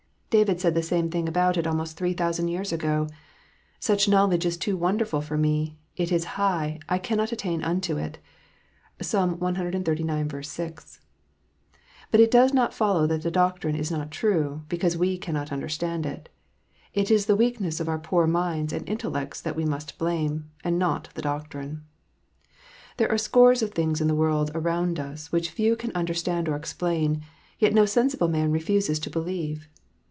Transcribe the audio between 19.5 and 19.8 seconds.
we